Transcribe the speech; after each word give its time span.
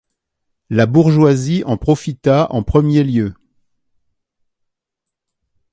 La 0.71 0.87
bourgeoisie 0.87 1.63
en 1.63 1.77
profita 1.77 2.47
en 2.51 2.63
premier 2.63 3.03
lieu. 3.03 3.35